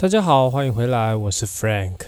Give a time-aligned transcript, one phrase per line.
[0.00, 1.98] 大家好，欢迎回来，我是 Frank。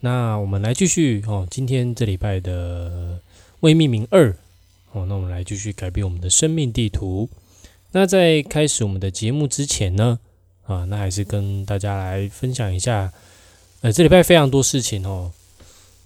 [0.00, 3.22] 那我们来继续哦，今天这礼拜的
[3.60, 4.36] 未命名二
[4.90, 7.30] 哦，那我们来继续改变我们的生命地图。
[7.92, 10.18] 那在开始我们的节目之前呢，
[10.66, 13.10] 啊，那还是跟大家来分享一下，
[13.80, 15.32] 呃，这礼拜非常多事情哦。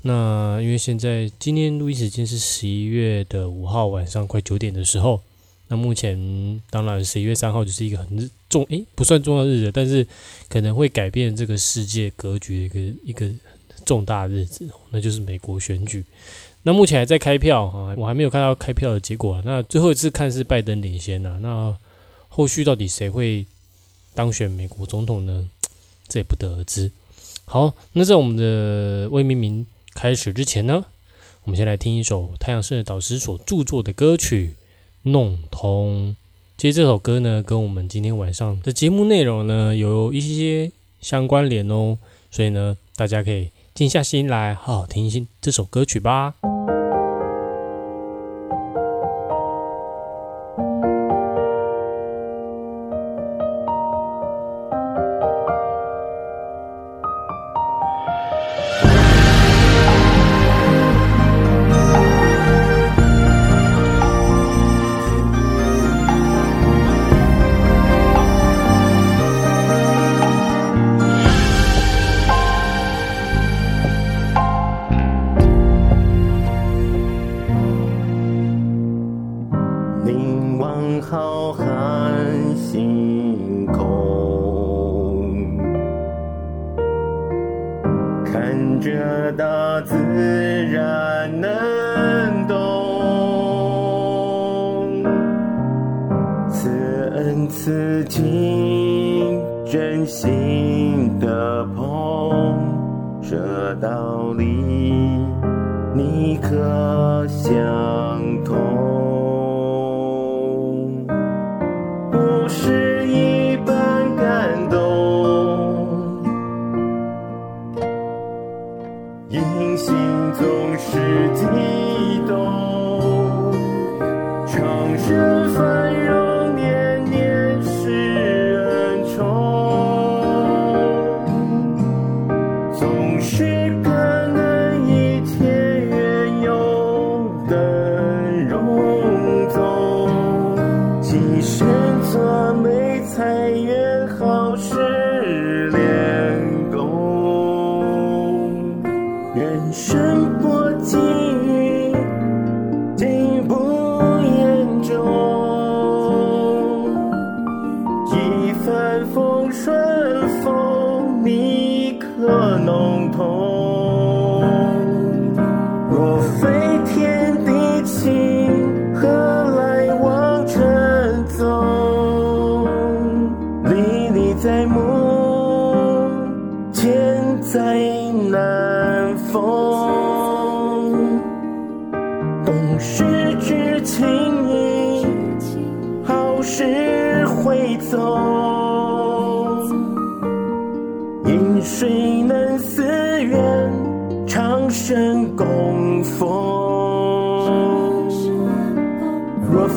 [0.02, 5.20] 那因为现在今天录音时间是十一月的五号晚上快九点的时候。
[5.68, 10.06] 那目前当然十一月三号就是一个很重诶，不算重要日子，但是
[10.48, 13.28] 可能会改变这个世界格局的一个一个
[13.84, 16.04] 重大日子，那就是美国选举。
[16.62, 19.42] 那目前还在开票啊，我还没有看到开票的结果啊。
[19.44, 21.76] 那最后一次看是拜登领先呐，那
[22.28, 23.44] 后续到底谁会
[24.14, 25.48] 当选美国总统呢？
[26.08, 26.92] 这也不得而知。
[27.44, 30.84] 好，那在我们的未命名开始之前呢，
[31.42, 34.54] 我们先来听一首太阳圣的导师所著作的歌曲。
[35.06, 36.16] 弄通，
[36.58, 41.96] 其实这首歌呢，跟我们今天晚上的节目内容呢，有一些相关联哦，
[42.30, 46.34] 所以呢，大家可以静下心来，好好听一听这首歌曲吧。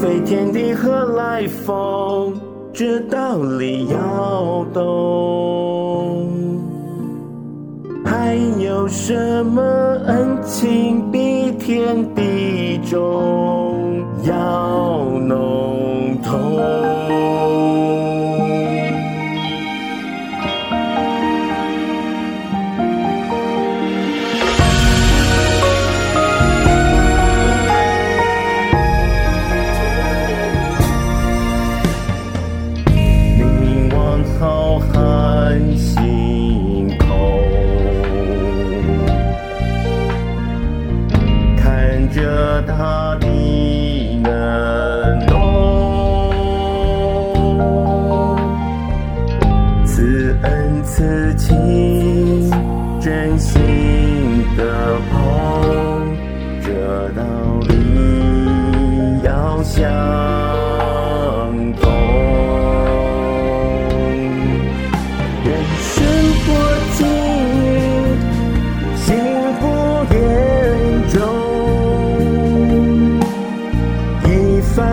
[0.01, 2.33] 飞天地何来风？
[2.71, 6.25] 这道理要懂。
[8.05, 9.61] 还有什么
[10.05, 14.01] 恩情比天地重？
[14.23, 16.88] 要浓痛。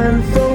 [0.06, 0.45] and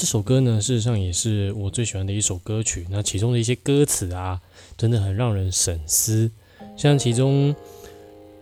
[0.00, 2.86] 这首歌呢，事实上也是我最喜欢的一首歌曲。
[2.88, 4.40] 那其中的一些歌词啊，
[4.78, 6.30] 真的很让人深思。
[6.74, 7.54] 像其中，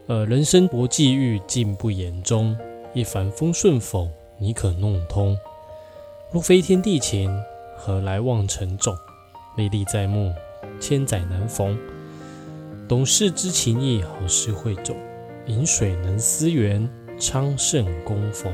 [0.07, 2.57] 呃，人生薄际遇，尽不言中。
[2.95, 4.09] 一帆风顺否？
[4.39, 5.37] 你可弄通？
[6.31, 7.29] 若非天地情，
[7.77, 8.97] 何来望尘种？
[9.57, 10.33] 历历在目，
[10.79, 11.77] 千载难逢。
[12.87, 14.97] 懂事知情意，好事会种。
[15.49, 16.89] 饮水能思源，
[17.19, 18.53] 昌盛供奉。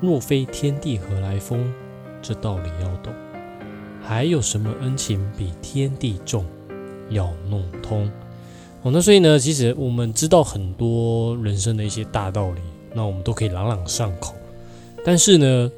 [0.00, 1.74] 若非天地何来风？
[2.24, 3.12] 这道理要懂。
[4.02, 6.44] 还有什么恩情比天地重？
[7.10, 8.10] 要弄通。
[8.82, 12.60] 哦，那所以呢，其实我们知道很多人生的一些大道理，
[12.94, 14.34] 那我们都可以朗朗上口。
[15.04, 15.70] 但是呢，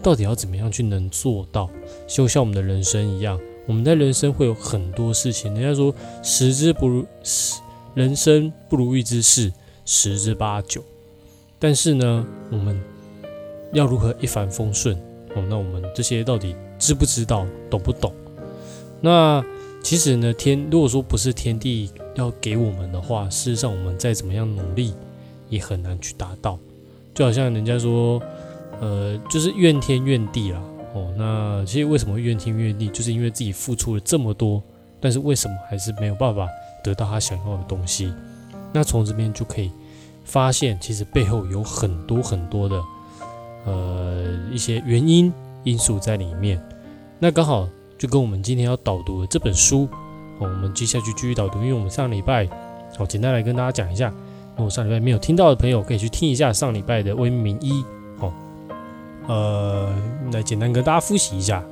[0.00, 1.68] 到底要怎么样去能做到？
[2.06, 5.52] 就像我们的人生一样，我们在人生会有很多事情。
[5.54, 5.92] 人家说
[6.22, 7.60] 十之不如十，
[7.94, 9.52] 人生不如意之事
[9.84, 10.80] 十之八九。
[11.58, 12.80] 但是呢，我们
[13.72, 14.96] 要如何一帆风顺？
[15.34, 18.12] 哦，那我们这些到底知不知道，懂不懂？
[19.00, 19.44] 那
[19.82, 24.94] 其实呢，天如果说不是天地要给我们的话，事实上我们再怎么样努力，
[25.48, 26.58] 也很难去达到。
[27.14, 28.20] 就好像人家说，
[28.80, 30.60] 呃，就是怨天怨地啦。
[30.94, 34.62] 哦，那其实为什么怨天怨地，就是因为自己付出了这么多，
[35.00, 36.48] 但是为什么还是没有办法
[36.82, 38.12] 得到他想要的东西？
[38.72, 39.70] 那从这边就可以
[40.24, 42.82] 发现，其实背后有很多很多的。
[43.68, 45.30] 呃，一些原因
[45.62, 46.58] 因素在里面，
[47.18, 47.68] 那刚好
[47.98, 49.86] 就跟我们今天要导读的这本书，
[50.38, 52.48] 哦，我们接下去继续导读，因为我们上礼拜，
[52.98, 54.10] 哦，简单来跟大家讲一下，
[54.56, 57.84] 那我上礼拜没有听到的朋友可以去听一下上礼拜的微明一，
[58.20, 58.32] 哦，
[59.26, 59.94] 呃，
[60.32, 61.62] 来简单跟大家复习一下，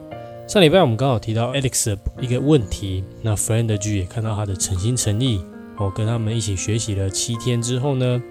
[0.46, 5.40] 上礼拜我们刚好提到 Alex 的一个问题，那 Friend 剧也看到他的诚心诚意，
[5.78, 8.22] 哦，跟他们一起学习了七天之后呢，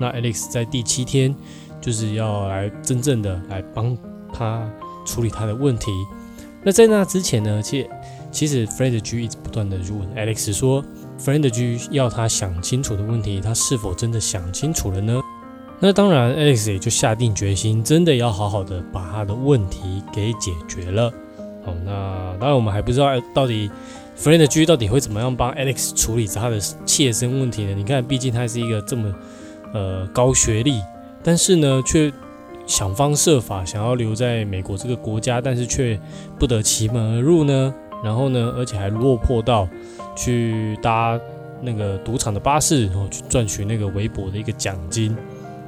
[0.00, 1.32] 那 Alex 在第七天。
[1.82, 3.94] 就是要来真正的来帮
[4.32, 4.66] 他
[5.04, 5.90] 处理他的问题。
[6.64, 7.86] 那在那之前呢，其
[8.30, 10.82] 其实 Friend G 一直不断的就问 Alex 说
[11.18, 15.20] ，Friend G 要他想清楚的问题，他是否真的想清楚了呢？
[15.80, 21.12] 那当然，Alex 也就下定决心，真的要好好的把他的问题给解决了。
[21.64, 23.68] 好，那当然我们还不知道到底
[24.16, 27.74] Friend G 到底会怎么样帮 Alex 处理他的切身问题呢？
[27.74, 29.12] 你看，毕竟他是一个这么
[29.74, 30.80] 呃高学历。
[31.22, 32.12] 但是呢，却
[32.66, 36.00] 想方设法想要留在美国这个国家，但是却
[36.38, 37.74] 不得其门而入呢。
[38.02, 39.68] 然后呢，而且还落魄到
[40.16, 41.20] 去搭
[41.60, 45.16] 那个赌场的巴士，然后去赚取那个微薄的一个奖金。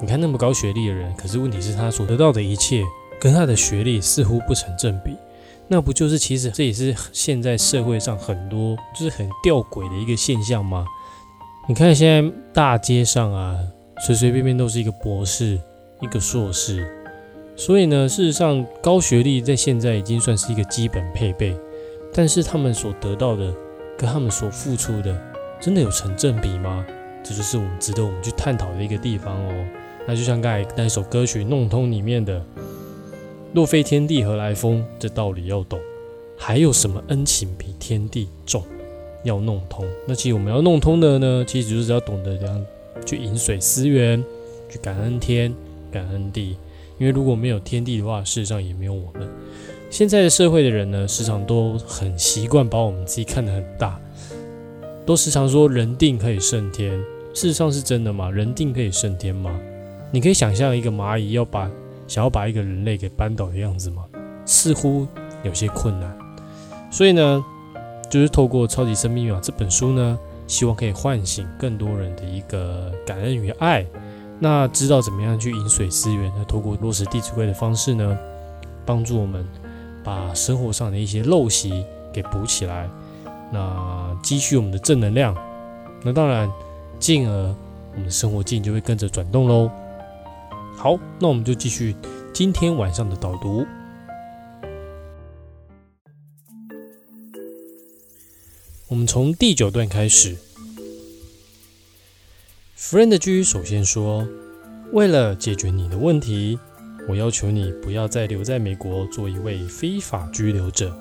[0.00, 2.82] 你看那么高学历的人，可是问题是他所得到的一切
[3.20, 5.16] 跟他的学历似乎不成正比。
[5.68, 10.84] 那不就是其实这也是现在社会上很多就是很吊诡的一个现象吗？
[11.68, 13.56] 你看现在大街上啊。
[14.04, 15.58] 随随便便都是一个博士，
[16.02, 16.86] 一个硕士，
[17.56, 21.56] 所以呢，事实上高学历在现在已经算是一个基本配备，
[22.12, 23.50] 但是他们所得到的
[23.96, 25.18] 跟他们所付出的，
[25.58, 26.84] 真的有成正比吗？
[27.22, 29.66] 这就是我们值得我们去探讨的一个地方哦。
[30.06, 32.44] 那就像刚才那首歌曲《弄通》里面的
[33.54, 35.80] “若非天地何来风”，这道理要懂。
[36.36, 38.62] 还有什么恩情比天地重？
[39.22, 39.86] 要弄通。
[40.06, 42.66] 那其实我们要弄通的呢，其实就是要懂得这样。
[43.04, 44.22] 去饮水思源，
[44.68, 45.54] 去感恩天，
[45.90, 46.56] 感恩地。
[46.98, 49.28] 因为如果没有天地的话，事实上也没有我们。
[49.90, 53.98] 现在的社会的人呢，时常都很习惯把我们自己看得很大，
[55.04, 56.92] 都时常说人定可以胜天。
[57.34, 58.30] 事实上是真的吗？
[58.30, 59.58] 人定可以胜天吗？
[60.12, 61.68] 你可以想象一个蚂蚁要把
[62.06, 64.04] 想要把一个人类给扳倒的样子吗？
[64.46, 65.06] 似乎
[65.42, 66.16] 有些困难。
[66.92, 67.44] 所以呢，
[68.08, 70.18] 就是透过《超级生命密码》这本书呢。
[70.46, 73.84] 希望可以唤醒更多人的一个感恩与爱，
[74.38, 78.18] 那知道怎么样去饮水思源，那透过落实《弟子规》的方式呢，
[78.84, 79.46] 帮助我们
[80.02, 82.88] 把生活上的一些陋习给补起来，
[83.50, 85.34] 那积蓄我们的正能量，
[86.02, 86.50] 那当然，
[86.98, 87.32] 进而
[87.92, 89.70] 我们的生活境就会跟着转动喽。
[90.76, 91.96] 好，那我们就继续
[92.32, 93.64] 今天晚上的导读。
[98.94, 100.36] 我们从第九段开始。
[102.78, 104.28] Friend G 首先说
[104.94, 106.56] ：“为了解决你的问题，
[107.08, 110.96] 我要求你不要再留在美国做一位非法居留者。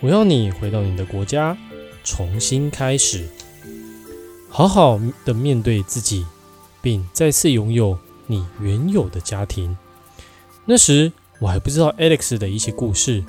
[0.00, 1.54] 我要你回到你的国家，
[2.02, 3.28] 重新开始，
[4.48, 6.24] 好好的面对自己，
[6.80, 9.76] 并再次拥有你原有的家庭。
[10.64, 13.22] 那时我还不知道 Alex 的一些故事，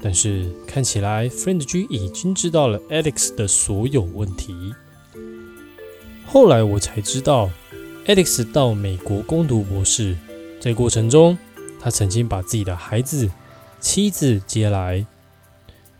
[0.00, 4.74] 但是看起来 Friend G 已经知道了 Alex 的所有问题。”
[6.26, 7.50] 后来我才知道
[8.06, 10.16] ，Alex 到美国攻读博士，
[10.60, 11.38] 在过程中，
[11.80, 13.30] 他曾经把自己的孩子、
[13.80, 15.06] 妻子接来。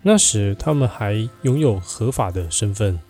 [0.02, 3.00] 那时他们还拥有合法的身份，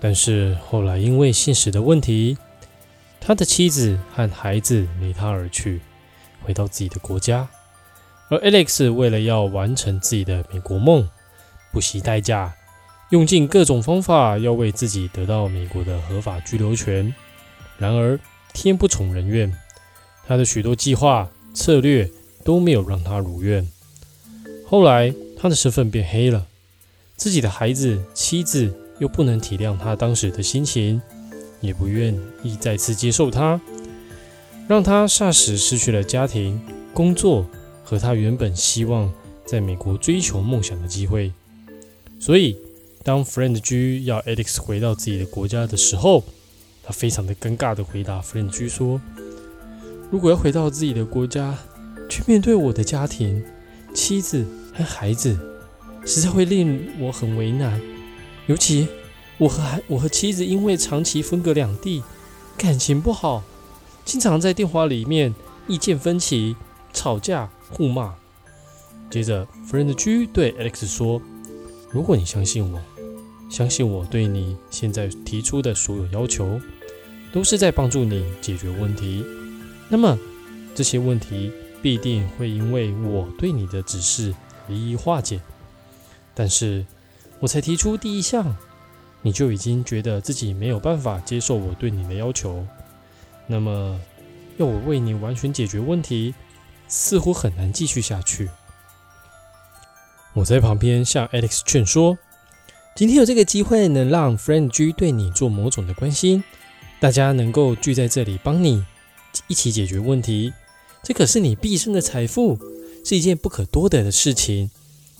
[0.00, 2.38] 但是后来因为现实的问题，
[3.20, 5.80] 他的妻子和孩子离他而去，
[6.42, 7.48] 回到自己的国家。
[8.30, 11.08] 而 Alex 为了要完成自己的美国梦，
[11.72, 12.54] 不惜代价。
[13.10, 17.14] 用尽各种方法，要为自己得到美国的合法居留权。
[17.78, 18.20] 然而
[18.52, 19.50] 天不从人愿，
[20.26, 22.10] 他的许多计划策略
[22.44, 23.66] 都没有让他如愿。
[24.66, 26.46] 后来他的身份变黑了，
[27.16, 31.00] 自己的孩子、妻子又不能体谅他当时的心情，
[31.62, 33.58] 也不愿意再次接受他，
[34.66, 36.60] 让他霎时失去了家庭、
[36.92, 37.46] 工作
[37.88, 39.10] 和他原本希望
[39.46, 41.32] 在美国追求梦想的机会。
[42.20, 42.58] 所以。
[43.04, 46.24] 当 Friend G 要 Alex 回到自己的国家的时候，
[46.82, 49.00] 他非常的尴尬的回答 Friend G 说
[50.12, 51.56] ：“如果要回到自己的国家，
[52.06, 53.42] 去面对我的家庭、
[53.94, 55.38] 妻子和孩子，
[56.04, 57.80] 实在会令我很为难。
[58.46, 58.88] 尤其
[59.38, 62.02] 我和孩我和妻子因为长期分隔两地，
[62.58, 63.42] 感情不好，
[64.04, 65.34] 经常在电话里面
[65.66, 66.56] 意见分歧、
[66.92, 68.14] 吵架、互骂。”
[69.10, 71.20] 接着，Friend G 对 Alex 说
[71.90, 72.80] ：“如果你相信我。”
[73.50, 76.60] 相信我对你现在提出的所有要求，
[77.32, 79.24] 都是在帮助你解决问题。
[79.88, 80.18] 那么
[80.74, 84.34] 这些问题必定会因为我对你的指示
[84.68, 85.40] 一一化解。
[86.34, 86.84] 但是
[87.40, 88.54] 我才提出第一项，
[89.22, 92.66] 你就已经觉得自己没有办法接受我对你的要求，
[93.46, 93.98] 那么
[94.58, 96.34] 要我为你完全解决问题，
[96.88, 98.48] 似乎很难继续下去。
[100.34, 102.18] 我在旁边向 Alex 劝说。
[102.96, 106.42] 今天有这个机会，能让 Friend G 对你做某种的关心，
[106.98, 108.84] 大家能够聚在这里帮你
[109.46, 110.52] 一起解决问题，
[111.04, 112.58] 这可是你毕生的财富，
[113.04, 114.68] 是一件不可多得的事情。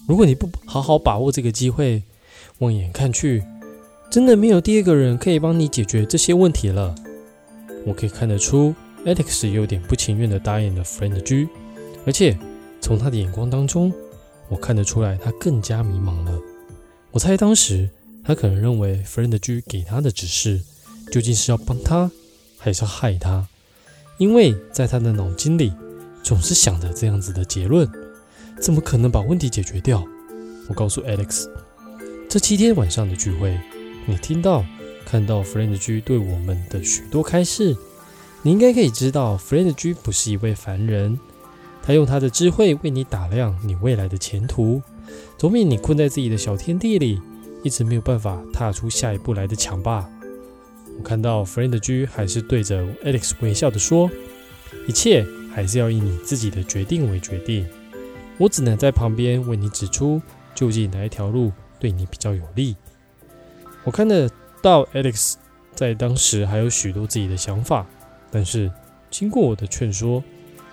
[0.08, 2.02] 如果你不好好把握这个机会，
[2.58, 3.44] 望眼看去，
[4.10, 6.96] 真的没有第二个人可以帮你解决这些问题了。
[7.86, 8.74] 我可以看得出
[9.04, 11.48] ，Alex 有点不情愿的答应了 Friend G，
[12.06, 12.36] 而且
[12.80, 13.92] 从他的眼光当中，
[14.48, 16.38] 我看得出来他更加迷茫了。
[17.10, 17.88] 我猜当时
[18.24, 20.60] 他可能认为 Friend G 给他的指示
[21.10, 22.10] 究竟是要帮他，
[22.58, 23.48] 还是要害他？
[24.18, 25.72] 因为在他的脑筋里
[26.22, 27.88] 总是想着这样子的结论，
[28.60, 30.04] 怎么可能把问题解决掉？
[30.68, 31.48] 我告诉 Alex，
[32.28, 33.58] 这七天晚上的聚会，
[34.06, 34.64] 你听到、
[35.06, 37.74] 看到 Friend G 对我们的许多开示，
[38.48, 41.20] 你应该可以知道 Friend G 不是一位凡人，
[41.82, 44.80] 他用他的智慧为你打量你未来的前途。
[45.36, 47.20] 总比你困在自己的小天地里，
[47.62, 50.08] 一直没有办法踏出下一步来的强吧？
[50.96, 54.10] 我看到 Friend G 还是对着 Alex 微笑的说
[54.88, 57.66] ：“一切还是要以你自己的决定为决定，
[58.38, 60.22] 我只能在旁边为你指出
[60.54, 62.76] 究竟哪一条路对你比较有利。”
[63.84, 64.26] 我看得
[64.62, 65.34] 到 Alex
[65.74, 67.86] 在当时还有许多自己的想法，
[68.30, 68.70] 但是
[69.10, 70.22] 经过我的劝说，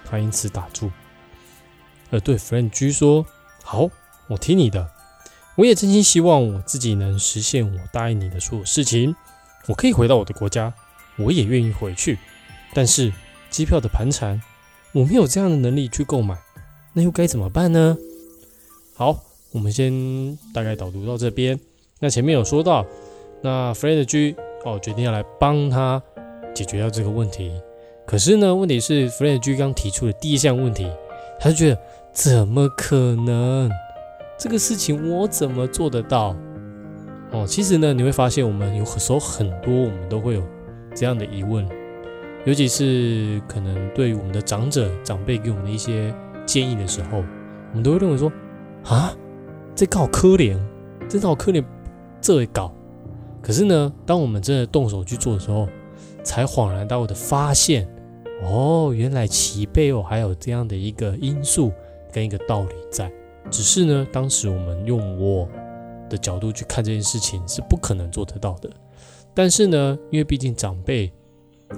[0.04, 0.92] 他因此打住，
[2.12, 3.26] 而对 Friend G 说
[3.64, 3.90] ：“好。”
[4.28, 4.90] 我听你的，
[5.56, 9.16] 我也真心希望我自己能实现我答应你的所有事情。
[9.68, 10.74] 我可以回到我的国家，
[11.16, 12.18] 我也愿意回去。
[12.74, 13.14] 但是
[13.52, 14.42] 机票的盘缠，
[14.94, 16.36] 我没有这样的能力去购买，
[16.94, 17.96] 那又该怎么办呢？
[18.96, 21.60] 好，我们先大概导读到这边。
[22.00, 22.84] 那前面有说到，
[23.44, 26.02] 那 Fred G 哦决定要来帮他
[26.56, 27.52] 解决掉这个问题。
[28.08, 30.90] 可是呢，问题是 Fred G 刚提出的第一项问题，
[31.40, 31.80] 他就觉得
[32.12, 33.70] 怎么可能？
[34.38, 36.36] 这个事情我怎么做得到？
[37.32, 40.44] 哦，其实呢，你会发现我们有时候很多，我们都会有
[40.94, 41.68] 这样的疑问：
[42.46, 46.14] 尤其是可能对于我们的长者、长辈给我们的一些
[46.46, 47.24] 建议的时候，
[47.72, 48.32] 我们都会认为说
[48.84, 49.16] 啊，
[49.74, 50.58] 这个好可怜，
[51.10, 51.64] 真的好可怜，
[52.22, 52.72] 这会搞。
[53.42, 55.68] 可是呢，当我们真的动手去做的时候，
[56.26, 57.88] 才恍然大悟的发现，
[58.44, 61.72] 哦，原来其背后还有这样的一个因素
[62.12, 63.10] 跟一个道理在。
[63.50, 65.48] 只是呢，当时我们用我
[66.10, 68.70] 的角度去看这件事情是不可能做得到的。
[69.34, 71.12] 但是呢，因为毕竟长辈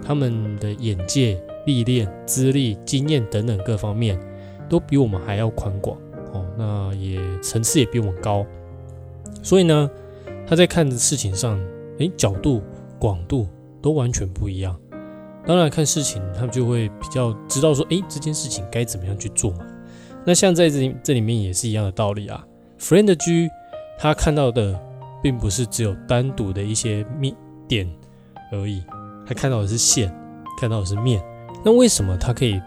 [0.01, 4.17] 他们的眼界、历练、资历、经验等等各方面
[4.69, 5.97] 都比我们还要宽广
[6.33, 8.45] 哦，那也层次也比我们高，
[9.43, 9.89] 所以呢，
[10.47, 11.59] 他在看的事情上，
[11.99, 12.61] 诶，角度、
[12.99, 13.47] 广度
[13.81, 14.77] 都完全不一样。
[15.45, 19.59] 当然，看事情他们就会比较知道说，诶，这件事情该怎么样去做嘛。
[20.25, 22.45] 那像在这里这里面也是一样的道理啊。
[22.79, 23.49] Friend G
[23.97, 24.77] 他看到的
[25.23, 27.33] 并不是只有单独的一些面
[27.65, 27.89] 点
[28.51, 28.83] 而已，
[29.25, 30.13] 他看到的是线，
[30.59, 31.23] 看到的是面。
[31.63, 32.61] 那为什么他可以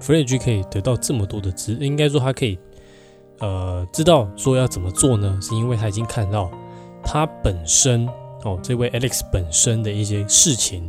[0.00, 1.74] Friend G 可以得到这么多的知？
[1.74, 2.58] 应该说他可以
[3.40, 5.38] 呃知道说要怎么做呢？
[5.42, 6.50] 是因为他已经看到
[7.02, 8.08] 他本身
[8.44, 10.88] 哦，这位 Alex 本身的一些事情。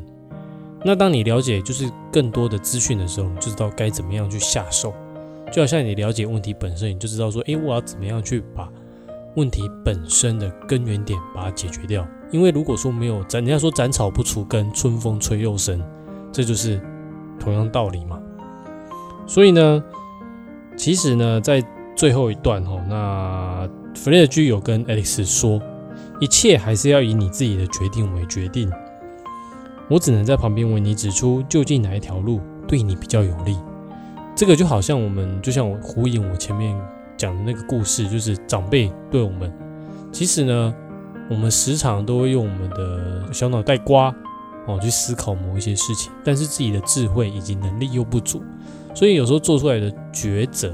[0.84, 4.94] 那当你了解就是更多的资讯的时候，你就知道该怎么样去下手。
[5.52, 8.70] 就好像你了解问题本身，你就知道说，诶，我要怎么样去把
[9.36, 12.06] 问题本身的根源点把它解决掉。
[12.32, 15.82] 因为如果说没有斩，人家说斩草不除根，春风吹又生，
[16.32, 16.82] 这就是
[17.40, 18.20] 同样道理嘛。
[19.28, 19.84] 所以呢，
[20.76, 21.64] 其实呢，在
[21.96, 25.62] 最后一段哦，那弗雷德居有跟 Alex 说，
[26.20, 28.72] 一切还是要以你自己的决定为决定。
[29.90, 33.58] 我只能在旁边为你指出，究竟哪一条路对你比较有利。
[34.36, 36.76] 这个就好像我们，就像我呼应我前面
[37.16, 39.54] 讲的那个故事，就是长辈对我们，
[40.12, 40.76] 其实呢，
[41.30, 44.14] 我们时常都会用我们的小脑袋瓜
[44.66, 48.42] 哦去思考某一些事情，但是自己的智慧以及能力又不足，
[48.94, 50.74] 所以有时候做出来的抉择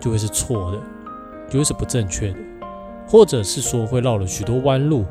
[0.00, 0.80] 就会是错的，
[1.50, 2.38] 就会是不正确的，
[3.08, 5.04] 或者是说会绕了许多弯路，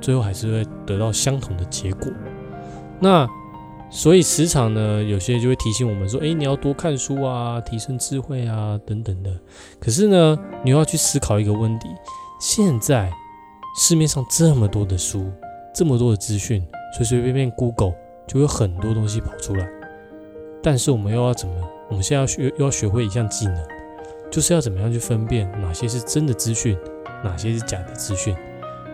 [0.00, 2.12] 最后还是会得到相同的结果。
[3.00, 3.26] 那。
[3.90, 9.30] 所以时常呢，有些人就会提醒我们说：“诶，你要多看书啊，提升智慧啊，等等的。”
[9.78, 11.86] 可是呢，你要去思考一个问题：
[12.40, 13.12] 现在
[13.78, 15.30] 市面上这么多的书，
[15.72, 17.94] 这么多的资讯，随随便便 Google
[18.26, 19.68] 就有很多东西跑出来。
[20.60, 21.54] 但是我们又要怎么？
[21.88, 23.64] 我们现在要学，又要学会一项技能，
[24.28, 26.76] 就是要怎么样去分辨哪些是真的资讯，
[27.24, 28.36] 哪些是假的资讯，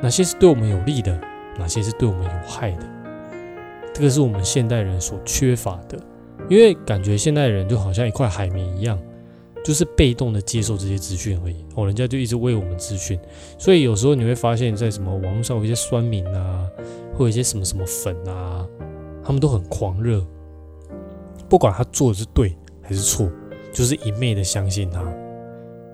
[0.01, 1.21] 哪些是对我们有利的，
[1.59, 2.85] 哪些是对我们有害的。
[3.93, 5.99] 这个是我们现代人所缺乏的，
[6.49, 8.97] 因为感觉现代人就好像一块海绵一样，
[9.65, 11.65] 就是被动的接受这些资讯而已。
[11.75, 13.19] 哦，人家就一直喂我们资讯，
[13.59, 16.67] 所以有时候你会发现，在什么网络上有一些酸民啊，
[17.15, 18.65] 或一些什么什么粉啊，
[19.25, 20.25] 他们都很狂热，
[21.49, 23.29] 不管他做的是对还是错，
[23.73, 25.03] 就是一昧的相信他。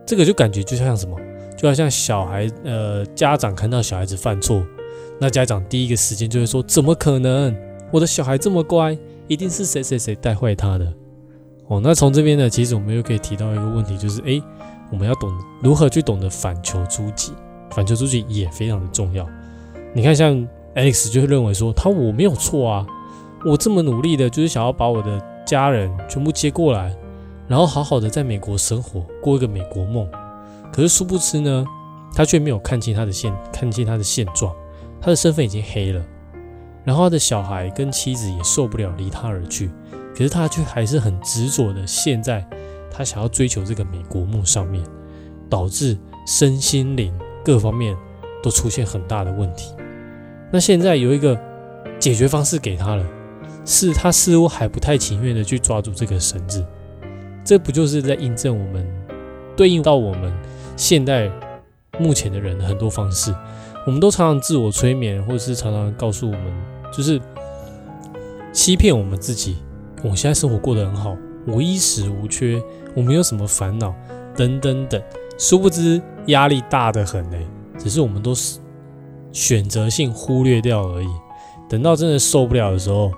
[0.06, 1.18] 这个就感觉就像什么，
[1.56, 4.62] 就好像小孩，呃，家长看到小孩子犯错，
[5.18, 7.56] 那家长第一个时间就会说：怎么可能？
[7.90, 10.92] 我的小孩这么乖，一定是谁谁谁带坏他的
[11.68, 11.80] 哦。
[11.82, 14.42] 那从这边呢，其实我们又可以提到一个问题，就是诶，
[14.90, 17.32] 我们要懂如何去懂得反求诸己，
[17.70, 19.26] 反求诸己也非常的重要。
[19.94, 20.36] 你看，像
[20.74, 22.86] Alex 就会认为说，他我没有错啊，
[23.46, 26.94] 我这么努力的，就是想要把我的家人全部接过来，
[27.48, 30.06] 然后好好的在美国生活，过一个美国梦。
[30.76, 31.64] 可是殊不知呢，
[32.14, 34.54] 他却没有看清他的现，看清他的现状，
[35.00, 36.04] 他的身份已经黑了。
[36.84, 39.70] 然后他的小孩跟妻子也受不了离他而去，
[40.14, 42.46] 可是他却还是很执着的陷在
[42.90, 44.84] 他想要追求这个美国梦上面，
[45.48, 47.10] 导致身心灵
[47.42, 47.96] 各方面
[48.42, 49.74] 都出现很大的问题。
[50.52, 51.40] 那现在有一个
[51.98, 53.06] 解决方式给他了，
[53.64, 56.62] 是他似乎还不太情愿的去抓住这个绳子，
[57.42, 58.86] 这不就是在印证我们
[59.56, 60.30] 对应到我们
[60.76, 61.30] 现代
[61.98, 63.34] 目前的人很多方式，
[63.86, 66.52] 我们都常常自我催眠，或者是常常告诉我们。
[66.92, 67.20] 就是
[68.52, 69.56] 欺骗我们自己，
[70.02, 72.62] 我现在生活过得很好，我衣食无缺，
[72.94, 73.94] 我没有什么烦恼，
[74.36, 75.02] 等等等。
[75.38, 78.58] 殊不知压力大得很嘞，只是我们都是
[79.32, 81.08] 选择性忽略掉而已。
[81.68, 83.10] 等到真的受不了的时候，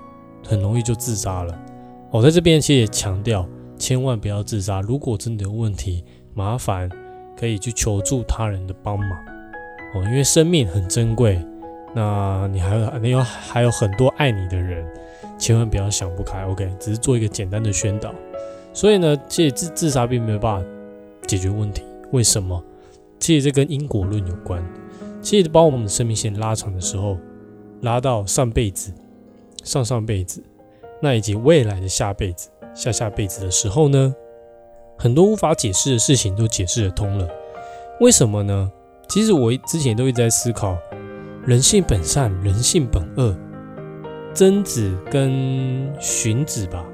[0.45, 1.57] 很容易就自杀了。
[2.11, 4.81] 我在这边其实也强调，千万不要自杀。
[4.81, 6.89] 如果真的有问题，麻烦
[7.39, 9.11] 可以去求助他人的帮忙
[9.95, 11.39] 哦，因为生命很珍贵。
[11.95, 14.85] 那你还有你有还有很多爱你的人，
[15.37, 16.45] 千万不要想不开。
[16.45, 18.13] OK，只是做一个简单的宣导。
[18.73, 20.69] 所以呢，其实自自杀并没有办法
[21.25, 21.83] 解决问题。
[22.11, 22.63] 为什么？
[23.19, 24.63] 其实这跟因果论有关。
[25.21, 27.17] 其实把我们的生命线拉长的时候，
[27.81, 28.93] 拉到上辈子、
[29.63, 30.43] 上上辈子，
[31.01, 34.13] 那以及未来的下辈子、下下辈子的时候呢，
[35.01, 37.25] 很多无法解释的事情都解释得通了。
[38.01, 38.69] 为什么呢？
[39.07, 40.77] 其实我之前都一直在思考，
[41.45, 43.33] 人性本善，人性本恶。
[44.33, 46.85] 曾子跟荀子吧，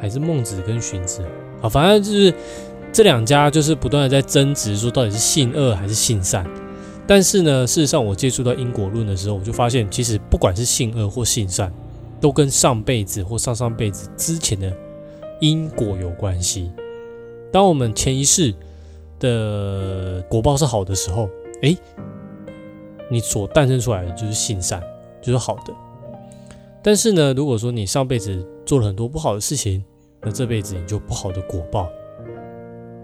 [0.00, 1.22] 还是孟子跟荀子
[1.62, 1.68] 啊？
[1.68, 2.34] 反正就是
[2.92, 6.44] 这两家就是不断的在争执，说到底是性恶还是性善。
[7.06, 11.72] 但是呢，事实上我接触到因果论的时候，我就发现，其实不管是性恶或性善，
[12.20, 14.76] 都跟上辈子或上上辈子之前的
[15.40, 16.72] 因果有关系。
[17.56, 18.54] 当我们前一世
[19.18, 21.26] 的果报是好的时候，
[21.62, 21.74] 诶，
[23.10, 24.78] 你所诞生出来的就是性善，
[25.22, 25.72] 就是好的。
[26.82, 29.82] 但是呢，如果说你上辈子做了很多不好的事情，
[30.20, 31.88] 那这辈子你就不好的果报。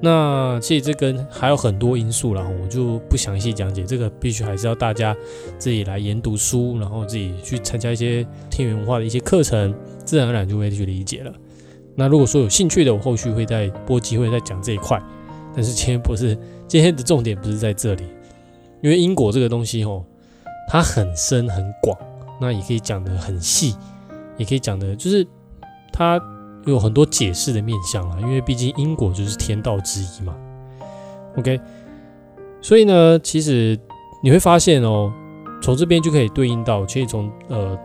[0.03, 3.85] 那其实这跟还有很多因素啦，我就不详细讲解。
[3.85, 5.17] 这个必须还是要大家
[5.57, 11.33] 自己来研读书，然后自己去参加一些天元文化的一些课程，自然而然就会去理解了。
[11.95, 15.03] 那如果说有兴趣的，我后续会再播机会再讲这一块。
[15.55, 16.35] 但是今天不是
[16.67, 18.05] 今天的重点，不是在这里，
[18.81, 20.03] 因为因果这个东西哦，
[20.69, 21.97] 它很深很广。
[22.41, 23.77] 那也可以讲的很细，
[24.37, 25.25] 也可以讲的，就是
[25.93, 26.21] 它
[26.65, 28.19] 有很多解释的面向啊。
[28.21, 30.35] 因为毕竟因果就是天道之一嘛。
[31.37, 31.61] OK，
[32.61, 33.79] 所以呢，其实
[34.25, 35.13] 你会发现哦，
[35.63, 37.79] 从这边就可以对应到，其实从呃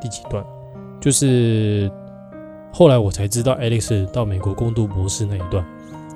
[0.00, 0.44] 第几段，
[1.00, 1.88] 就是
[2.72, 5.64] 后来我才知道 Alex 到美国攻读博士那一段，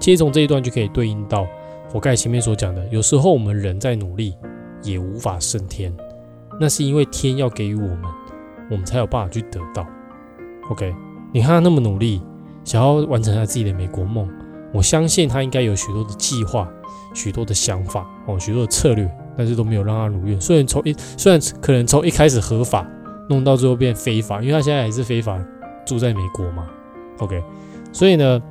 [0.00, 1.46] 其实从这一段就可以对应到
[1.92, 4.34] 我刚才前面所讲的，有时候我们人在努力，
[4.82, 5.94] 也无法胜天。
[6.60, 8.02] 那是因为天要给予我们，
[8.70, 9.84] 我们才有办法去得到。
[10.70, 10.94] OK，
[11.32, 12.22] 你看他那么努力，
[12.64, 14.28] 想要完成他自己的美国梦，
[14.72, 16.68] 我相信他应该有许多的计划、
[17.12, 20.40] 许多的想法哦，许多的策略，但是都没有让他如愿。
[20.40, 22.88] 虽然从一虽然可能从一开始合法，
[23.28, 25.36] 弄到最后变非法，因为他现在还是非法
[25.84, 26.68] 住在美国嘛。
[27.18, 27.42] OK，
[27.92, 28.42] 所以呢，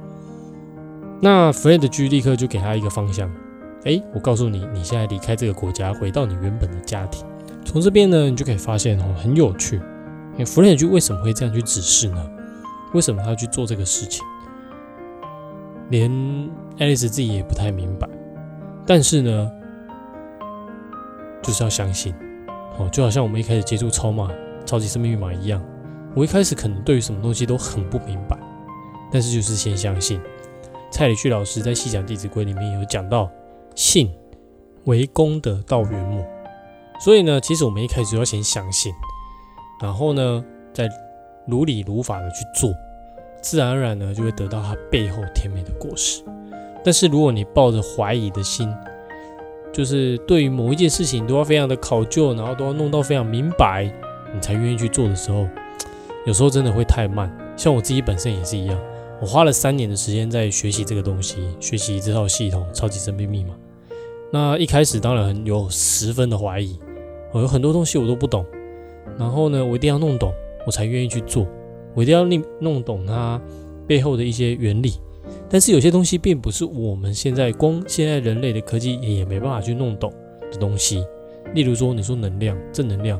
[1.21, 3.29] 那 Fred 居立刻就给他一个方向，
[3.85, 7.25] 哎，我告诉你，你现在离开这个国家，回到你原本的家庭。
[7.65, 9.81] 从这边呢，你就可以发现哦，很有趣。
[10.45, 12.29] 弗雷居为什么会这样去指示呢？
[12.93, 14.25] 为什么他要去做这个事情？
[15.89, 16.09] 连
[16.79, 18.07] 爱丽丝自己也不太明白。
[18.85, 19.51] 但是呢，
[21.41, 22.13] 就是要相信
[22.77, 24.29] 哦，就好像我们一开始接触超码、
[24.65, 25.61] 超级生命密码一样。
[26.15, 28.37] 我一开始可能对于什么东西都很不明白，
[29.11, 30.21] 但是就是先相信。
[30.91, 33.29] 蔡礼旭老师在《细讲弟子规》里面有讲到，
[33.73, 34.13] 信
[34.85, 36.23] 为功德道源母。
[36.99, 38.93] 所以呢，其实我们一开始要先相信，
[39.81, 40.87] 然后呢，再
[41.47, 42.71] 如理如法的去做，
[43.41, 46.23] 自然而然呢，就会得到它背后甜美的果实。
[46.85, 48.71] 但是如果你抱着怀疑的心，
[49.73, 53.91] 就是对于某一件事情都要非常的考究，然后都要弄到非常明白，
[54.31, 55.47] 你才愿意去做的时候，
[56.25, 57.31] 有时候真的会太慢。
[57.55, 58.79] 像我自己本身也是一样，
[59.21, 63.53] 我花了三年的时间在学习这个东西，学习这套系统——超级生命密码。
[64.31, 66.79] 那一开始当然很有十分的怀疑。
[67.31, 68.45] 我有很多东西我都不懂，
[69.17, 70.31] 然后呢，我一定要弄懂，
[70.65, 71.47] 我才愿意去做。
[71.93, 73.39] 我一定要弄弄懂它
[73.87, 74.93] 背后的一些原理。
[75.49, 80.11] 但是有些东西并不是我们现在光现在人类的科技也没办法去弄懂
[80.51, 81.05] 的东西。
[81.53, 83.19] 例如说，你说能量、正能量，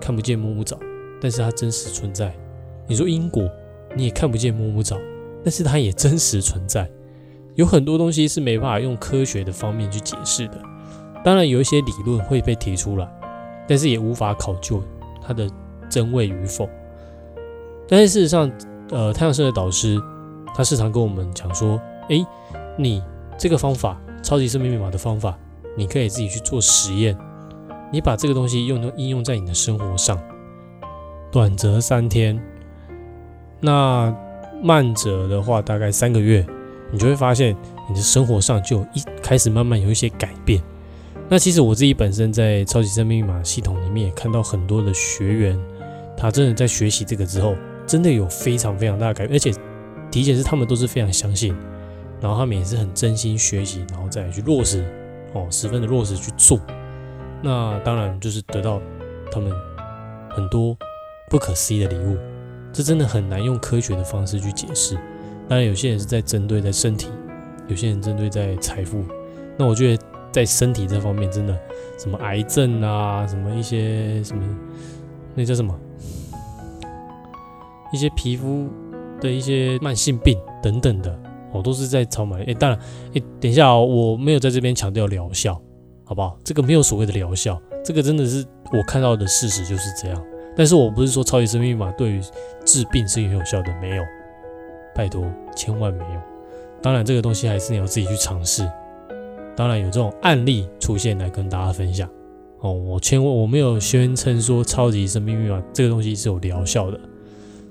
[0.00, 0.78] 看不见摸不着，
[1.20, 2.34] 但是它真实存在。
[2.90, 3.48] 你说因果，
[3.94, 4.98] 你也看不见摸不着，
[5.44, 6.90] 但是它也真实存在。
[7.54, 10.60] 有很多东西是没办法用科学的方面去解释的。
[11.24, 13.08] 当然，有一些理论会被提出来。
[13.68, 14.82] 但是也无法考究
[15.22, 15.48] 它的
[15.88, 16.68] 真伪与否。
[17.86, 18.50] 但是事实上，
[18.90, 19.96] 呃，太阳社的导师
[20.56, 22.26] 他时常跟我们讲说：“诶，
[22.76, 23.00] 你
[23.38, 25.38] 这个方法，超级生命密码的方法，
[25.76, 27.16] 你可以自己去做实验。
[27.92, 30.20] 你把这个东西用应用在你的生活上，
[31.30, 32.42] 短则三天，
[33.60, 34.14] 那
[34.62, 36.44] 慢者的话大概三个月，
[36.90, 37.56] 你就会发现
[37.88, 40.60] 你的生活上就一开始慢慢有一些改变。”
[41.28, 45.56] 那其实我自己本身在超级生命密码系统里面也看到很多的学员，
[46.16, 47.54] 他真的在学习这个之后，
[47.86, 49.52] 真的有非常非常大的改变，而且
[50.10, 51.54] 的确是他们都是非常相信，
[52.20, 54.84] 然后他们也是很真心学习，然后再去落实，
[55.32, 56.58] 哦，十分的落实去做。
[57.42, 58.82] 那当然就是得到
[59.30, 59.52] 他们
[60.30, 60.76] 很多
[61.28, 62.18] 不可思议的礼物，
[62.72, 64.94] 这真的很难用科学的方式去解释。
[65.48, 67.08] 当然有些人是在针对在身体，
[67.68, 69.04] 有些人针对在财富。
[69.56, 70.02] 那我觉得。
[70.32, 71.58] 在身体这方面，真的
[71.98, 74.40] 什么癌症啊，什么一些什么，
[75.34, 75.76] 那叫什么，
[77.92, 78.68] 一些皮肤
[79.20, 81.18] 的一些慢性病等等的，
[81.50, 82.44] 哦，都是在超买。
[82.44, 82.78] 哎，当然，
[83.12, 85.60] 哎，等一下哦，我没有在这边强调疗效，
[86.04, 86.38] 好不好？
[86.44, 90.24] 这个没有所谓的疗效，这个真的是我看到的事实就是这样。
[90.56, 92.20] 但是我不是说超级生命密码对于
[92.64, 94.04] 治病是很有效的，没有，
[94.94, 95.24] 拜托，
[95.56, 96.20] 千万没有。
[96.82, 98.68] 当然，这个东西还是你要自己去尝试。
[99.56, 102.08] 当然有这种案例出现来跟大家分享
[102.60, 102.72] 哦。
[102.72, 106.98] 我千万我没有宣称说超级生命密码这个东西是有疗效的。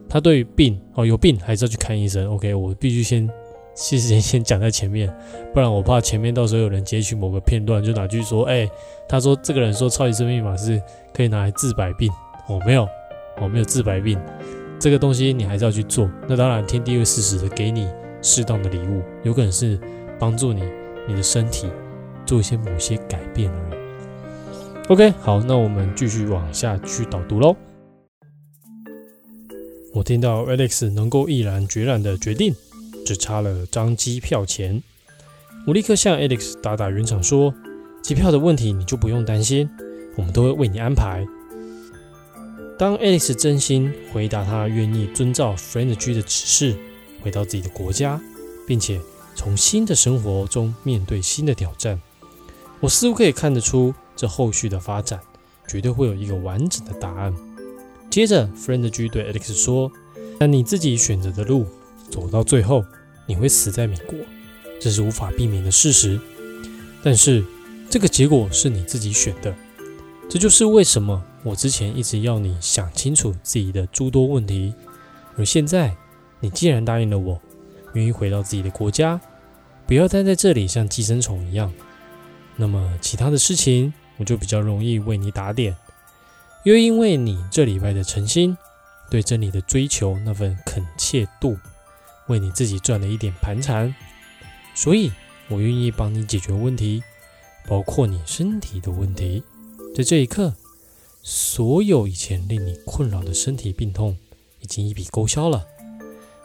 [0.07, 2.29] 它对于病哦有病还是要去看医生。
[2.31, 3.27] OK，我必须先
[3.75, 5.11] 事先先讲在前面，
[5.53, 8.69] 不然我怕前面到时候有人截取某个片段就拿去说，哎，
[9.07, 10.79] 他说这个人说超级生命密码是
[11.13, 12.11] 可以拿来治百病。
[12.49, 12.87] 哦，没有，
[13.39, 14.19] 我没有治百病，
[14.79, 16.09] 这个东西你还是要去做。
[16.27, 17.87] 那当然，天地会适时的给你
[18.23, 19.79] 适当的礼物，有可能是
[20.17, 20.63] 帮助你
[21.07, 21.67] 你的身体
[22.25, 23.79] 做一些某些改变而已。
[24.89, 27.55] OK，好，那我们继续往下去导读喽。
[29.93, 32.55] 我听到 Alex 能够毅然决然的决定，
[33.05, 34.81] 只差了张机票钱。
[35.67, 37.53] 我立刻向 Alex 打打圆场说
[38.01, 39.69] ：“机票的问题你就不用担心，
[40.15, 41.23] 我们都会为你安排。”
[42.79, 46.77] 当 Alex 真心回答他愿意遵照 Friend G 的指示，
[47.21, 48.21] 回到自己的国家，
[48.65, 49.01] 并且
[49.35, 51.99] 从新的生活中面对新的挑战，
[52.79, 55.19] 我似乎可以看得出这后续的发展
[55.67, 57.35] 绝对会有一个完整的答案。
[58.09, 59.91] 接着，Friend G 对 Alex 说
[60.39, 61.67] ：“那你自己选择的路
[62.09, 62.85] 走到最后，
[63.25, 64.17] 你会死在美国，
[64.79, 66.17] 这是无法避免的事实。
[67.03, 67.43] 但是
[67.89, 69.53] 这个结果是你自己选的，
[70.29, 74.73] 这就是为什么。”我之前一直要你想清楚自己的诸多问题，
[75.37, 75.95] 而现在
[76.41, 77.39] 你既然答应了我，
[77.93, 79.19] 愿意回到自己的国家，
[79.87, 81.73] 不要待在这里像寄生虫一样，
[82.57, 85.75] 那么其他的事情我就比较容易为你打点。
[86.63, 88.57] 又因为你这礼拜的诚心，
[89.09, 91.57] 对真理的追求那份恳切度，
[92.27, 93.95] 为你自己赚了一点盘缠，
[94.75, 95.09] 所以
[95.47, 97.01] 我愿意帮你解决问题，
[97.65, 99.41] 包括你身体的问题，
[99.95, 100.53] 在这一刻。
[101.21, 104.17] 所有以前令你困扰的身体病痛
[104.61, 105.65] 已经一笔勾销了。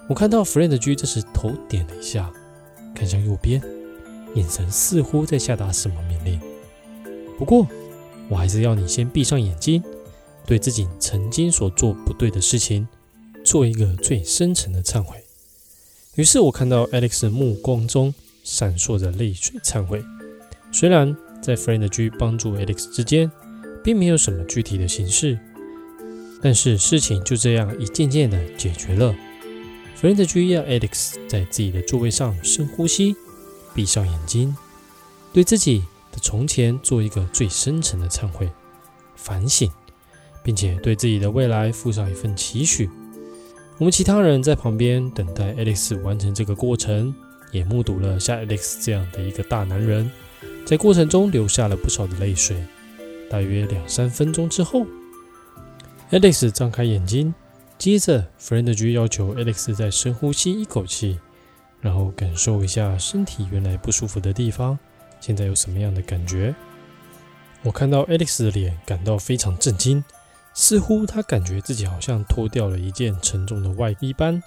[0.09, 2.31] 我看到 Friend G 这时头点了一下，
[2.95, 3.63] 看向右边，
[4.35, 6.41] 眼神似乎在下达什么命令。
[7.39, 7.67] 不过，
[8.29, 9.83] 我还是要你先闭上眼睛，
[10.45, 12.87] 对自己曾经所做不对的事情
[13.45, 15.25] 做一个最深沉的忏悔。
[16.17, 20.05] 于是我看到 Alex 的目光中闪烁着泪水忏悔。
[20.73, 23.31] 虽然在 Friend G 帮助 Alex 之间。
[23.85, 25.39] 并没有什么具体的形式，
[26.41, 29.15] 但是事情就这样一件件的解决了。
[30.01, 33.15] Friend G 让 Alex 在自己的座位上深呼吸，
[33.75, 34.57] 闭上眼睛，
[35.33, 38.51] 对自己的从前做一个最深沉的忏悔、
[39.17, 39.71] 反省，
[40.43, 42.89] 并且对自己的未来附上一份期许。
[43.79, 47.15] 我们其他人在旁边等待 Alex 完成这个过程，
[47.53, 50.11] 也目睹了像 Alex 这样的一个大男人，
[50.65, 52.57] 在过程中流下了不少的泪水。
[53.31, 54.87] 大约两三分钟之后
[56.11, 57.35] ，Alex 张开眼睛，
[57.79, 61.19] 接着 Friend G 要求 Alex 再深呼吸一口气，
[61.81, 64.79] 然后感受一下身体原来不舒服的地方，
[65.21, 66.55] 现在有什么样的感觉？
[67.63, 70.05] 我看到 Alex 的脸，感到非常震惊，
[70.53, 74.43] 似乎他感觉自己好像脱掉了一件沉重的外衣般，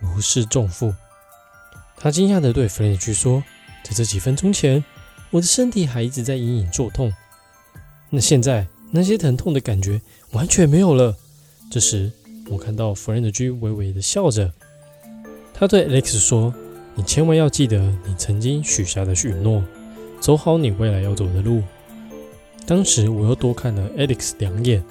[0.00, 0.94] 如释重负。
[1.96, 3.44] 他惊讶地对 Friend G 说
[3.84, 4.82] ：“在这几分钟前，
[5.30, 7.12] 我的身体还一直在隐隐作痛。”
[8.10, 10.00] 那现在那些疼痛的感觉
[10.32, 11.16] 完全没有了。
[11.70, 12.10] 这时，
[12.48, 14.52] 我看到 Friend G 微微的笑着，
[15.54, 16.52] 他对 Alex 说
[16.96, 19.62] ：“你千万要记得你曾经许下的许诺，
[20.20, 21.62] 走好你未来要走的路。”
[22.66, 24.82] 当时我又多看了 Alex 两眼，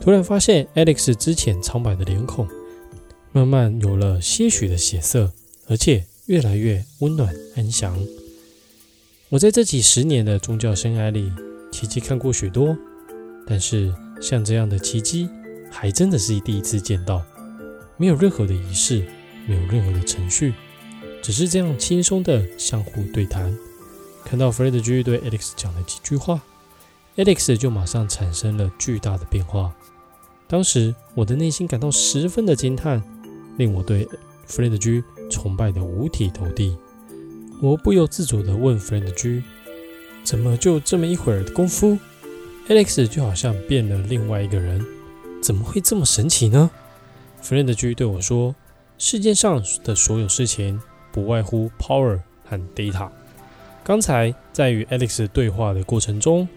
[0.00, 2.46] 突然发现 Alex 之前苍白的脸孔
[3.32, 5.32] 慢慢有了些许的血色，
[5.66, 7.98] 而且越来越温暖安详。
[9.30, 11.32] 我在这几十年的宗教生涯里。
[11.70, 12.76] 奇迹看过许多，
[13.46, 15.28] 但是像这样的奇迹，
[15.70, 17.22] 还真的是第一次见到。
[17.96, 19.04] 没有任何的仪式，
[19.46, 20.54] 没有任何的程序，
[21.22, 23.56] 只是这样轻松的相互对谈。
[24.24, 26.40] 看到 Fred G 对 Alex 讲了几句话
[27.16, 29.74] ，Alex 就马上产生了巨大的变化。
[30.46, 33.02] 当时我的内心感到十分的惊叹，
[33.56, 34.08] 令我对
[34.48, 36.76] Fred G 崇拜的五体投地。
[37.62, 39.42] 我不由自主地问 Fred G。
[40.30, 41.98] 怎么就这么一会儿的功夫
[42.68, 44.80] ，Alex 就好像变了另外一个人？
[45.42, 46.70] 怎么会这么神奇呢
[47.42, 48.54] ？Friend G 对我说
[48.96, 53.10] ：“世界上的所有事情不外乎 power 和 data。
[53.82, 56.48] 刚才在与 Alex 对话的过程中，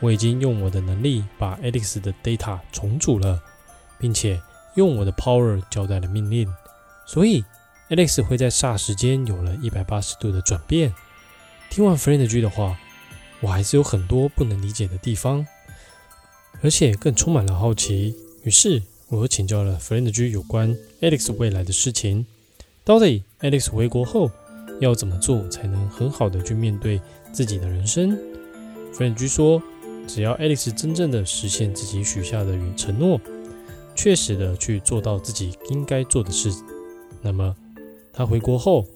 [0.00, 3.42] 我已经用我的能力把 Alex 的 data 重组了，
[3.98, 4.38] 并且
[4.74, 6.46] 用我的 power 交代了命令，
[7.06, 7.42] 所以
[7.88, 10.92] Alex 会在霎时间有了一百八十度的转变。”
[11.72, 12.76] 听完 Friend G 的话。
[13.42, 15.44] 我还是有很多不能理解的地方，
[16.62, 18.14] 而且更充满了好奇。
[18.44, 22.24] 于是我又请教了 Friend G 有关 Alex 未来的事情。
[22.84, 24.30] 到底 Alex 回国后
[24.80, 27.00] 要怎么做才能很好的去面对
[27.32, 28.18] 自己的人生
[28.94, 29.62] ？Friend G 说，
[30.06, 33.20] 只要 Alex 真正的实现自己许下的承诺，
[33.94, 36.52] 确实的去做到自己应该做的事，
[37.22, 37.54] 那么
[38.12, 38.86] 他回国后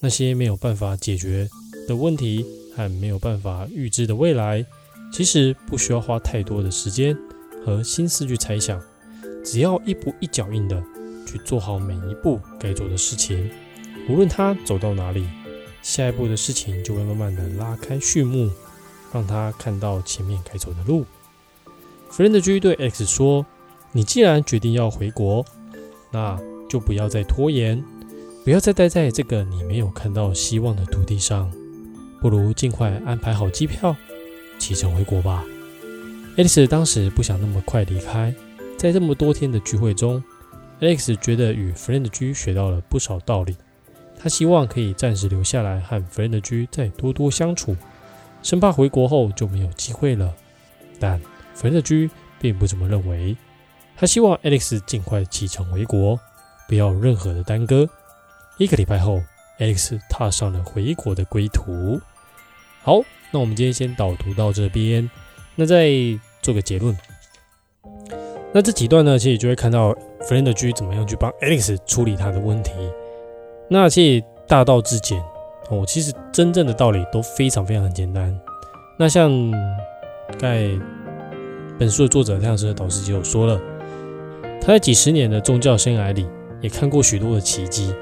[0.00, 1.48] 那些没有办法解决
[1.86, 2.44] 的问题
[2.76, 4.64] 和没有办法预知的未来，
[5.12, 7.16] 其实不需要花太多的时间
[7.64, 8.80] 和心思去猜想，
[9.44, 10.80] 只要一步一脚印的
[11.26, 13.50] 去做好每一步该做的事情，
[14.08, 15.26] 无论他走到哪里，
[15.82, 18.50] 下一步的事情就会慢慢的拉开序幕，
[19.12, 21.06] 让他看到前面该走的路。
[22.10, 23.46] Friend G 对 X 说。
[23.92, 25.42] 你既然决定要回国，
[26.10, 27.82] 那就不要再拖延，
[28.44, 31.50] 不要再待在这个你没有看到希望的土地上，
[32.20, 33.94] 不如尽快安排好机票，
[34.58, 35.44] 启程回国吧。
[36.36, 38.34] Alex 当时不想那么快离开，
[38.76, 40.22] 在这么多天的聚会中
[40.80, 43.56] ，Alex 觉得与 Friend G 学到了不少道理，
[44.18, 47.76] 他希望可以暂时留下来和 Friend G 再多多相处，
[48.42, 50.34] 生怕回国后就没有机会了。
[50.98, 51.20] 但
[51.56, 53.36] Friend G 并不这么认为。
[53.98, 56.20] 他希望 Alex 尽快启程回国，
[56.68, 57.88] 不要任何的耽搁。
[58.58, 59.22] 一个礼拜后
[59.58, 62.00] ，Alex 踏上了回国的归途。
[62.82, 65.10] 好，那我们今天先导读到这边，
[65.54, 65.90] 那再
[66.42, 66.96] 做个结论。
[68.52, 72.70] 那这几段呢，其实就会看到 Friend G 怎么样去帮 Alex 处理他的问题。
[73.68, 75.20] 那其实大道至简
[75.70, 78.38] 哦，其实真正的道理都非常非常简单。
[78.98, 79.30] 那像
[80.38, 80.70] 在
[81.78, 83.60] 本书的作者太阳神的导师就有说了。
[84.60, 86.26] 他在几十年的宗教生涯里，
[86.60, 87.94] 也看过许多的奇迹，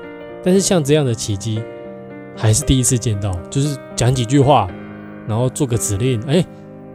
[0.44, 1.62] 但是像这样的奇迹，
[2.36, 3.32] 还是第一次见到。
[3.50, 4.68] 就是讲几句话，
[5.26, 6.44] 然后做个指令，哎，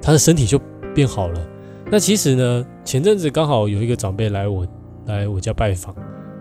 [0.02, 0.62] 他的身体就
[0.94, 1.48] 变好了。
[1.92, 4.68] 那其实呢，前阵子刚好有一个长辈来我
[5.06, 5.96] 来我家拜访，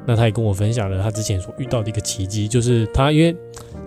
[0.06, 3.34] 那他也跟我分享了他之前所遇到的一个奇迹，就是他因为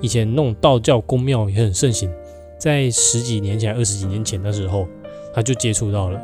[0.02, 2.12] 以前那种道教宫庙也很盛行，
[2.58, 4.88] 在十几年前、二十几年前的时候，
[5.34, 6.20] 他就接触到了。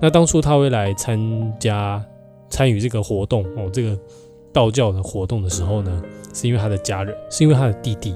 [0.00, 2.04] 那当初他会来参加。
[2.50, 3.98] 参与这个活动哦，这个
[4.52, 6.02] 道教的活动的时候呢，
[6.34, 8.14] 是因为他的家人，是因为他的弟弟。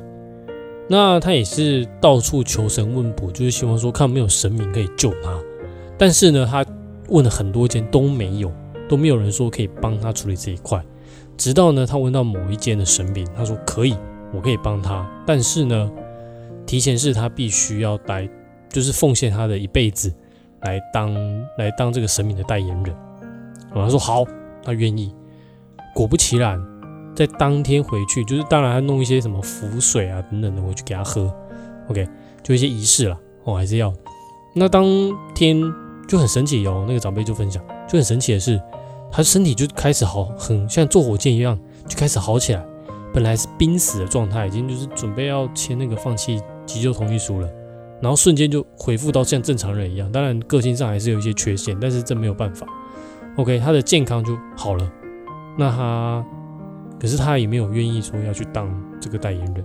[0.90, 5.38] 那他也是到处求神问卜，就是希望说看没有神明可以救他。
[5.96, 6.64] 但是呢，他
[7.08, 8.52] 问了很多间都没有，
[8.88, 10.82] 都没有人说可以帮他处理这一块。
[11.36, 13.94] 直到呢，他问到某一间的神明，他说可以，
[14.34, 15.08] 我可以帮他。
[15.26, 15.90] 但是呢，
[16.66, 18.28] 提前是他必须要待，
[18.68, 20.12] 就是奉献他的一辈子
[20.62, 21.14] 来当
[21.58, 22.96] 来当这个神明的代言人。
[23.74, 24.24] 他说好，
[24.64, 25.14] 他愿意。
[25.94, 26.58] 果不其然，
[27.18, 31.34] 在当天回去，就是当然他弄一些什么符水啊等等的回去给他喝。
[31.88, 32.08] OK，
[32.44, 33.92] 就一些仪式了哦，还是要。
[34.54, 34.86] 那当
[35.34, 35.60] 天
[36.06, 38.62] 就很神奇哦，那个长辈就分享，就很神奇的是，
[39.10, 42.64] 他身体就开始好，很像坐火箭一样，就开始好起来。
[43.12, 47.48] 本来是濒死的状态，已经就是准备要签那个放弃急救同意书了，
[48.00, 50.12] 然后瞬间就恢复到像正常人一样。
[50.12, 52.64] 当然个性上还是有一些缺陷，但是这没有办法。
[53.36, 54.88] OK，他的健康就好了。
[55.56, 56.24] 那他，
[57.00, 58.68] 可是他也没有愿意说要去当
[59.00, 59.64] 这个代言人。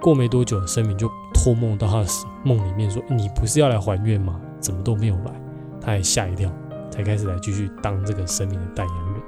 [0.00, 2.06] 过没多久，神明就托梦到他的
[2.44, 4.38] 梦里面说：“你不是要来还愿吗？
[4.60, 5.32] 怎么都没有来？”
[5.80, 6.50] 他也吓一跳，
[6.90, 9.22] 才开始来继续当这个神明的代言人。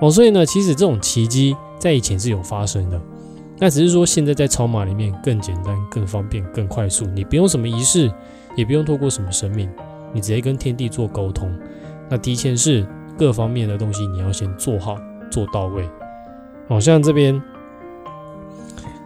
[0.00, 3.00] 哦，所以呢，其实这种奇迹在以前是有发生的，
[3.58, 7.04] 那只是说现在在超马里面更简单、更方便、更快速。
[7.06, 8.10] 你不用什么仪式，
[8.56, 9.70] 也不用透过什么神明，
[10.12, 11.54] 你直接跟天地做沟通。
[12.08, 12.86] 那提前是
[13.18, 14.96] 各方面的东西，你要先做好
[15.30, 15.86] 做到位。
[16.68, 17.40] 好像这边，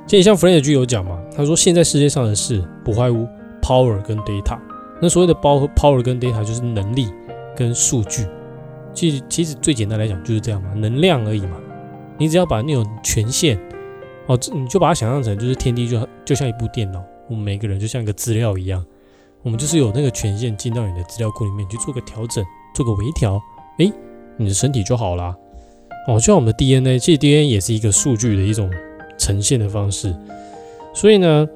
[0.06, 3.26] 其实像 f r e n d 有讲嘛，他说现在世界上的事不外乎
[3.60, 4.58] power 跟 data。
[5.00, 7.08] 那所谓的包 power 跟 data 就是能力
[7.56, 8.26] 跟数据。
[8.92, 11.56] 其实其实最简单来讲就是这样嘛，能量而已嘛。
[12.18, 13.58] 你只要把那种权限，
[14.26, 18.84] 哦，你就把它想象成就是天地就就像一部电脑，我们每个人就像一个资料一样，
[19.42, 22.44] 我们就是有那个权限进到你的资料库里面去做个调整。
[22.72, 23.42] 做个微调，
[23.78, 23.92] 哎，
[24.36, 25.34] 你的身体就好啦。
[26.06, 28.70] 哦，就像我们的 DNA，其实 DNA 也是一个数据的一种
[29.18, 30.14] 呈现的方式。
[30.94, 31.48] 所以呢，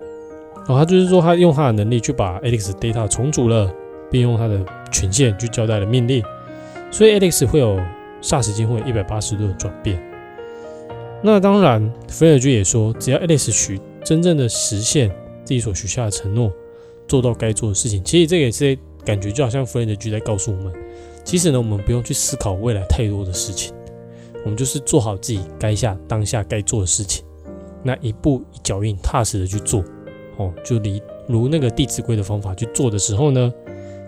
[0.69, 3.73] 哦，他就是说他用他的能力去把 Alex data 重组了，
[4.11, 4.61] 并用他的
[4.93, 6.23] 权限去交代了命令，
[6.91, 7.81] 所以 Alex 会有
[8.23, 10.01] 霎时间会有一百八十度的转变。
[11.23, 15.09] 那当然，菲尔居也说，只要 Alex 许真正的实现
[15.43, 16.53] 自己所许下的承诺，
[17.09, 20.73] 做到该做的事情，其实这也是感觉就好像 Friend 居在告诉我们。
[21.25, 23.73] 其实呢，我们不用去思考未来太多的事情，
[24.45, 27.25] 我们就是做好自己该下当下该做的事情，
[27.83, 29.83] 那一步一脚印，踏实的去做，
[30.37, 33.53] 哦，就离如那个《弟子规》的方法去做的时候呢，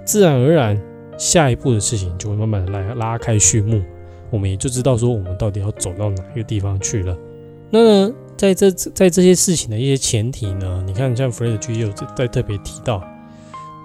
[0.04, 0.80] 自然而然
[1.16, 3.82] 下一步的事情就会慢慢的来拉开序幕，
[4.30, 7.16] 我们也就知道说我们到底要走到哪一个地方去了。
[7.70, 13.02] 那，在这在这些事情的一些前提呢，你看像 Fred 也有在特别提到，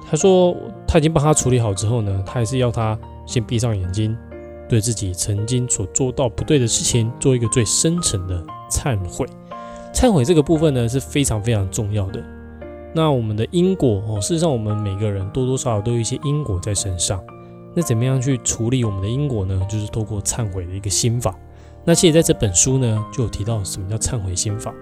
[0.10, 4.16] 他说他已经帮他处理好之后呢，他还是要他先闭上眼睛，
[4.72, 9.28] 对自己曾经所做到不对的事情做一个最深层的忏悔。
[9.94, 12.24] 忏悔这个部分呢是非常非常重要的。
[12.96, 17.22] 那我们的因果哦，事实上我们每个人多多少少都有一些因果在身上。
[17.76, 19.62] 那怎么样去处理我们的因果呢？
[19.70, 21.38] 就是透过忏悔的一个心法。
[21.84, 24.74] 那其实在这本书呢，就有提到什么叫忏悔心法。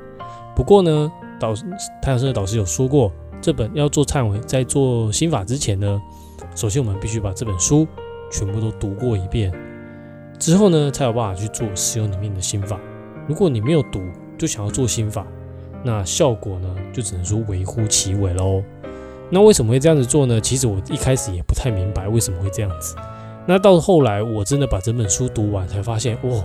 [0.55, 1.55] 不过呢，导
[1.99, 3.11] 太阳社的导师有说过，
[3.41, 5.99] 这本要做忏悔，在做心法之前呢，
[6.55, 7.87] 首先我们必须把这本书
[8.31, 9.51] 全部都读过一遍，
[10.39, 12.79] 之后呢，才有办法去做使用里面的心法。
[13.27, 14.01] 如果你没有读，
[14.37, 15.27] 就想要做心法，
[15.83, 18.63] 那效果呢，就只能说微乎其微喽。
[19.29, 20.41] 那为什么会这样子做呢？
[20.41, 22.95] 其实我一开始也不太明白为什么会这样子。
[23.45, 26.43] 那到后来我真的把整本书读完，才发现，哇，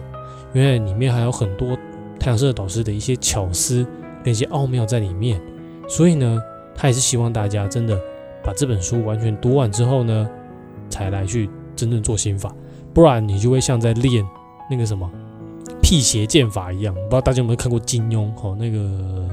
[0.53, 1.76] 原来里面还有很多
[2.18, 3.86] 太阳社导师的一些巧思
[4.22, 5.40] 跟一些奥妙在里面。
[5.88, 6.42] 所以呢，
[6.74, 7.99] 他也是希望大家真的
[8.42, 10.28] 把这本书完全读完之后呢，
[10.90, 12.55] 才来去真正做心法，
[12.95, 14.24] 不然你就会像在练
[14.70, 15.11] 那个什么。
[15.82, 18.32] 辟邪剑法一样，不知道大家有没有看过金庸？
[18.42, 19.28] 哦，那个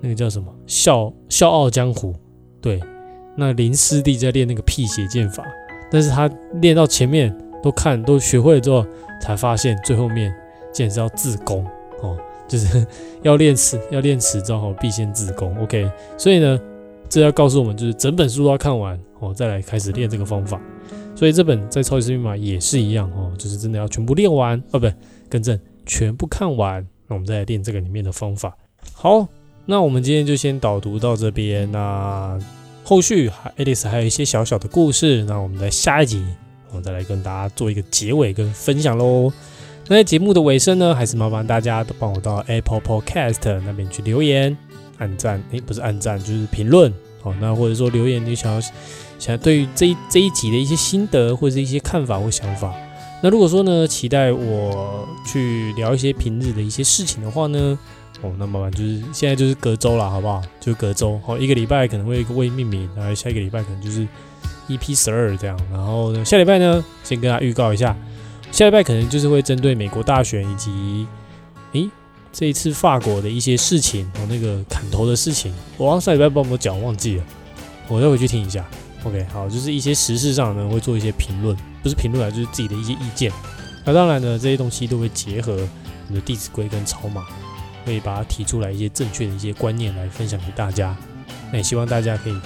[0.00, 2.12] 那个叫什么《笑笑傲江湖》？
[2.62, 2.80] 对，
[3.36, 5.44] 那林师弟在练那个辟邪剑法，
[5.90, 6.30] 但是他
[6.62, 8.86] 练到前面都看都学会了之后，
[9.20, 10.34] 才发现最后面
[10.72, 11.62] 竟然是要自宫
[12.00, 12.16] 哦，
[12.48, 12.86] 就是
[13.20, 15.54] 要练此要练此招哦，必先自宫。
[15.62, 16.58] OK，所以呢，
[17.06, 20.58] 这要告诉我们，就是整本书都要看完哦，再来开始练这个方法。
[21.18, 24.88] 所以这本在超级密码也是一样哦，就是真的要全部练完哦，不。
[25.28, 28.56] 更正，全部看完，那我们再来练这个里面的方法。
[28.94, 29.26] 好，
[29.66, 31.70] 那我们今天就先导读到这边。
[31.72, 32.38] 那
[32.84, 36.24] 后续还 Alice 还有一些小小的故事，那我们在下一集，
[36.70, 39.32] 我们再来跟大家做一个结尾跟分享喽。
[39.88, 44.56] 那在节目的尾声呢，还是麻烦大家都帮我到 Apple Podcast 那边去留言、
[44.96, 46.90] 按赞，诶，不是按赞就是评论。
[47.20, 48.60] 好，那或者说留言，你想要
[49.18, 52.72] 想对于这一这一集的一些心得或者是一些看法或想法。
[53.20, 57.76] 那如果说呢，期待我去聊一些平日的一些事情的话呢，
[58.22, 60.40] 哦，那麻烦就是现在就是隔周了，好不好？
[60.60, 64.06] 就隔周，好，一个礼拜可能会未命名，然后下一个礼拜可能就是
[64.68, 67.96] EP 十二这样，然后呢，下礼拜呢，先跟大家预告一下，
[68.52, 71.06] 下礼拜可能就是会针对美国大选以及，
[71.72, 71.90] 诶，
[72.32, 77.24] 这一次法国的一些事情，哦，那个砍头的事情，我上礼拜帮我们讲忘记了，
[77.88, 78.64] 我再回去听一下。
[79.04, 83.32] OK，好，就是一些时事上呢会做一些评论，不是评论啊，就是自己的一些意见。
[83.84, 87.24] 那当然呢，这些东西都会结合我们的《弟子规》跟草马，
[87.84, 90.96] 可以把它提出来一些正确的一些观念来分享给大家。
[91.50, 92.36] 那也希望大家可以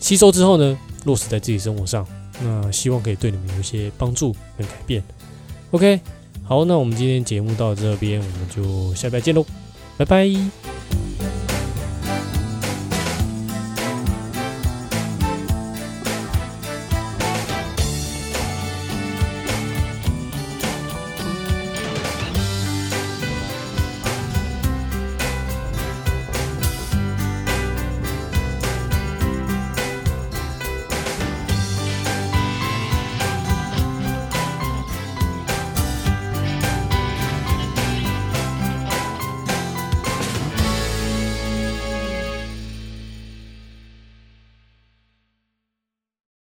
[0.00, 2.06] 吸收之后呢，落实在自己生活上。
[2.42, 5.02] 那希望可以对你们有一些帮助跟改变。
[5.70, 6.00] OK，
[6.44, 9.46] 好，那我们今天节目到这边，我们就下拜见喽，
[9.96, 11.35] 拜拜。